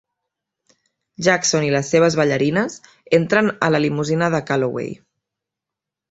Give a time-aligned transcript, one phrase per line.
[1.25, 2.77] Jackson i les seves ballarines
[3.17, 4.89] entren a la limusina de Calloway.